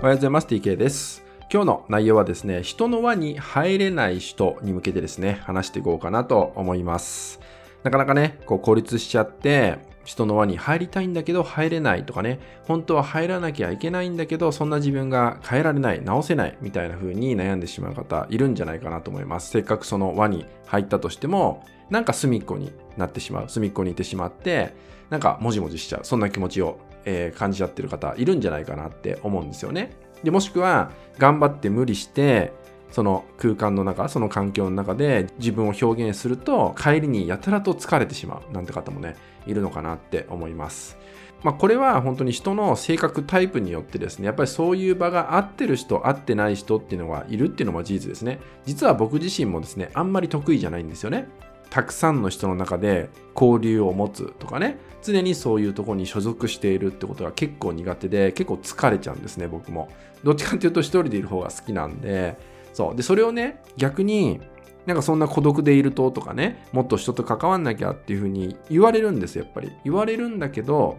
[0.00, 0.46] おはようございます。
[0.46, 1.22] TK です。
[1.52, 7.38] 今日の内容はですね、人の輪に入れない人に向けてですね、話していこうかなと思います。
[7.82, 19.50] なかなかね、こう孤立しちゃって、人の輪に入りたいんだけど入れないとかね、本当は入らなきゃいけないんだけど、そんな自分が変えられない、直せないみたいな風に悩んでしまう方いるんじゃないかなと思います。
[19.50, 23.48] せっかくその輪に入ったとしても、なんか隅っこになってしまう。
[23.48, 24.74] 隅っこにいてしまって、
[25.10, 26.00] なんかもじもじしちゃう。
[26.04, 29.92] そんな気持ちを、えー感じちゃってる方いるんじゃないかなって思うんですよね。
[30.22, 32.52] で、もしくは、頑張って無理して、
[32.90, 39.16] その空間の中、その環境の中で自分を表現すると、帰りにやたらと疲れてしまうなんて方もね、
[39.46, 40.98] いるのかなって思います。
[41.42, 48.40] まあ、これは本当に人の性格タイプによってですね、やっぱりそういう場が合ってる人、合ってない人っていうのがいるっていうのは事実ですね。
[48.66, 51.28] 実は僕自身もですね、あんまり得意じゃないんですよね。
[51.70, 59.88] たくさんの人の中で交流を持つとかね、常にそういうところに所属しているってことが結構苦手で、結構疲れちゃうんですね、僕も。
[60.24, 62.36] どっちかっていうと一人でいる方が好きなんで、
[62.72, 62.96] そう。
[62.96, 64.40] で、それをね、逆に、
[64.86, 69.70] なんかそんな孤独でいるととかね、もっと人と関わんなきゃっていうふうに言われるんですよ、やっぱり。
[69.84, 70.98] 言われるんだけど、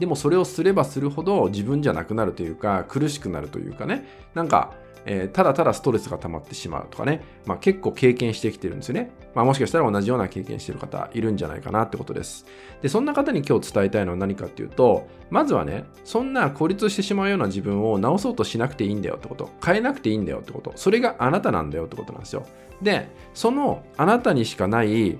[0.00, 4.72] でもそれをすればするほど自分じゃなくなるというか、苦しくなるというかね、なんか、
[5.06, 9.10] えーただただストレスが溜まってしまうとかね、まあ、結構経験してきてるんですよね。
[9.34, 12.46] まあ、もしかしたら同じような経験してる方いるんじゃないかなってことです。
[12.82, 19.50] で、そんな方に今日伝えたいのは何かっていうと、まずはね、そんな孤立してしまうような自分を直そうとしなくていいんだよってこと。
[19.64, 20.72] 変えなくていいんだよってこと。
[20.76, 22.46] それがあなたなんだよってことなんですよ。
[22.82, 25.18] で、そのあなたにしかない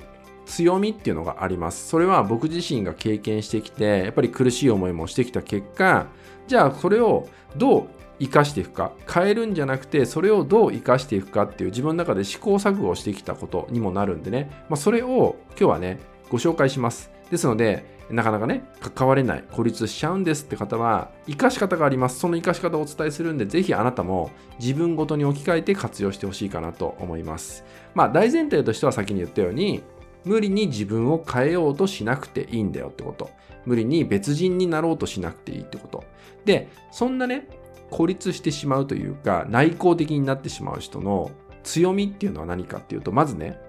[0.51, 1.89] 強みっていうのがあります。
[1.89, 6.06] それは僕自身が経験してきて、やっぱり苦しい思いもしてきた結果、
[6.48, 17.11] じゃあそれをどう生かしていくか、変えるんじゃなくて、それをどう生かしていくかっていう自分の中で試行錯誤してきたことにもなるんでね、まあ、それを今日はね、ご紹介します。
[17.31, 22.19] ですので、なかなかね、関われない、孤立しちゃうんですって方は、生かし方があります。
[22.19, 27.65] その生かし方をお伝えするんで、ぜひあなたも自分ごとに置き換えて活用してほしいかなと思います。
[27.94, 29.82] まあ、大前提としては先に言ったように、
[30.25, 33.31] 無理に自分を変えようとしなくていいんだよってこと。
[33.66, 36.04] 無理に別人になろうとしなくていいってこと。
[36.44, 37.48] で、そんなね、
[37.91, 41.31] 孤立してしまうというか、内向的になってしまう人の
[41.62, 43.60] 強みっていうのは何かっていうと、まずね、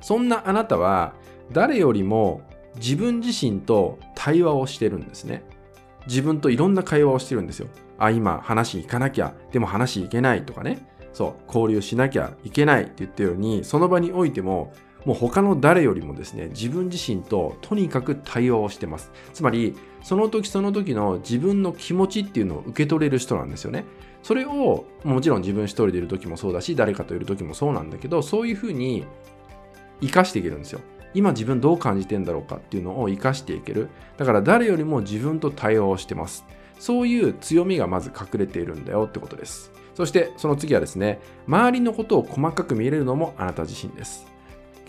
[0.00, 1.14] そんなあなたは
[1.52, 2.42] 誰よりも
[2.76, 5.42] 自分自身と対話をしてるんですね。
[6.06, 7.68] 自分といろんな会話をしてるんですよ。
[7.98, 10.86] あ、今話行かなきゃ、でも話行けないとかね。
[11.12, 14.72] そう、交流しなきゃいけないって言ったように、その場においても、
[15.04, 19.10] もう他の誰よりもですね、自分自身ととにかく対話をしてます。
[19.32, 23.84] つまり、その時その時の自分の気持ちっていうのを受け取れる人なんですよね。
[24.22, 29.04] それを、もちろん自分一人でいる時もそうだし、誰かといる時もそうなんだけど、そういうふうに
[30.00, 30.80] 活かしていけるんですよ。
[31.12, 33.88] 今自分どう感じてんだろうかっていうのを活かしていける。
[34.16, 36.44] だから誰よりも自分と対話をしてます。
[36.78, 39.72] そういう強みがまず隠れているんだよってことです。
[39.94, 44.29] そしてその次はですね、周りのことを細かく見れるのもあなた自身です。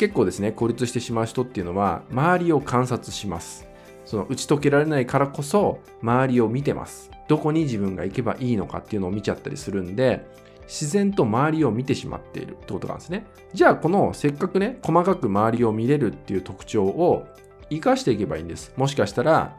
[0.01, 3.67] 結構ですね、孤立してしまう人っていうのは、周りを観察します。
[4.03, 7.11] その打ち解けられないからこそ、周りを見てます。
[7.27, 10.25] どこに自分が行けばいいのかっていうのを見ちゃったりするんで、
[10.63, 13.27] 自然と周りを見てしまっているってことなんですね。
[13.53, 17.27] じゃあ、このせっかくね、細かく周りを見れるっていう特徴を
[17.69, 18.73] 活かしていけばいいんです。
[18.77, 19.55] もしかしたら、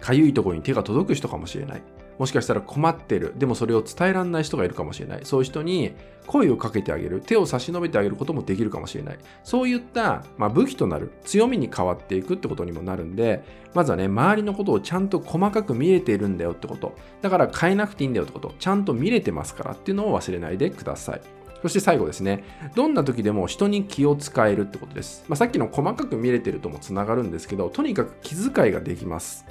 [0.00, 1.82] かゆいところに手が届く人かもしれない。
[2.18, 3.34] もしかしたら困ってる。
[3.36, 5.20] でもそれを伝えられない人がいるかもしれない。
[5.24, 5.92] そういう人に
[6.26, 7.20] 声をかけてあげる。
[7.20, 9.18] 手を差し伸べてあげることもできるかもしれない。
[9.44, 13.42] そういった、まあ、武器となる強みに変わっていくってことにもなるんで、
[13.72, 16.94] まずはね、周りのことをちゃんと細かく見れているんだよってこと。
[17.22, 18.52] だから変えなくていいんだよってこと。
[18.58, 21.20] ちゃんと見れてますからっていうのを忘れないでください。
[21.62, 25.24] そして最後ですね、どんな時でも人に気を使えるってことです。
[25.28, 29.44] まあ、さっきの細かく見れてるともつながるんですけど、とにかく気遣いができます。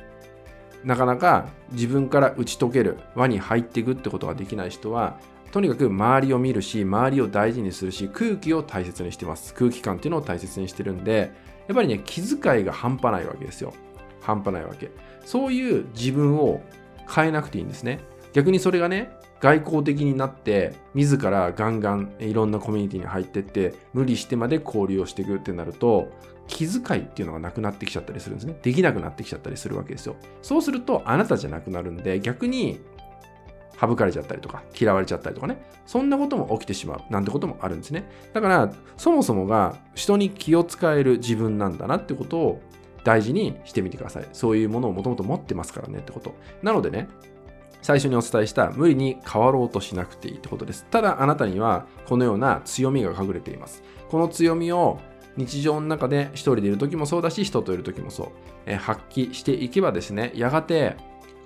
[0.84, 5.20] なかなか自分から打ち解ける輪に入っていくってことができない人は
[5.52, 9.54] とにかく周りを見るし周りを大事にするし空気を大切にしてます。
[9.54, 11.32] 空気感っていうのを大切にしてるんで
[11.68, 13.74] やっぱりね気遣いが半端ないわけですよ。
[14.22, 14.92] 半端ないわけ。
[15.26, 16.62] そういう自分を
[17.10, 18.00] 変えなくていいんですね。
[18.34, 26.10] 逆にそれがね外交的になって自らガンガンいろんなコミュニティに入ってって無理してまで交流をしていくってなると
[26.48, 28.58] 気遣いっていうのがなくなってきちゃったりするんですね。
[28.62, 30.16] できなくなってきちゃったりするわけですよ。
[30.42, 32.80] そうするとあなたじゃなくなるんで逆に
[33.80, 38.10] 省かれちゃったりとか嫌われちゃったりとかねそんなことも起きてしまうなんてこともあるんですね。
[38.34, 42.62] だからそもそもが人に気を使える自分なんだなってことを
[43.04, 44.28] 大事にしてみてください。
[44.34, 46.34] そういうものをもともと持ってますからねってこと。
[46.64, 47.08] なのでね
[47.82, 50.86] 最初にお伝えした無理に変わろうとしなくていいってことです。
[50.90, 53.84] ただあなたにはこのような強みが隠れています。
[54.10, 55.00] この強みを
[55.38, 58.28] 日常の中で一人でいる時もそうだし人といる時もそう、
[58.66, 60.98] え発揮していけばですねやがて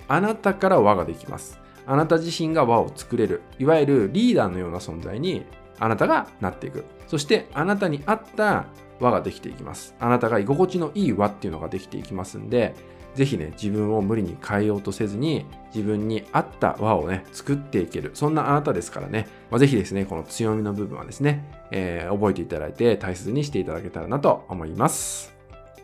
[0.08, 3.42] あなたから輪ができますあなた自身が輪を作れる。
[3.60, 5.46] いわゆるリーダーのような存在に
[5.80, 6.86] あなたがなっていく。
[7.08, 8.66] そしてあなたに合った
[9.00, 9.96] 輪ができていきます。
[10.00, 12.76] あなたが居心地のいい輪っていうのができていきますんで、
[13.16, 18.12] ぜひね、自分を無理に変えようとせずに、自分に合った輪をね、作っていける。
[18.14, 25.34] そんなあなたですからね、まあ、ぜひですね、この強みの部分はですね、えー、覚えていただいて大切にしていただけたらなと思います。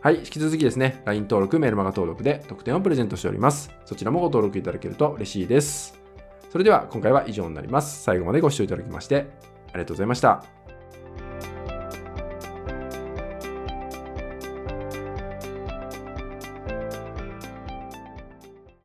[0.02, 3.72] はい、引き続きですね、LINE 登録、メールマガ登録で特典をプレゼントしております。
[3.86, 6.00] そちらもご登録いただけると嬉しいです。
[6.50, 8.04] それでは今回は以上になります。
[8.04, 9.28] 最後までご視聴いただきまして
[9.70, 10.57] ありがとうございました。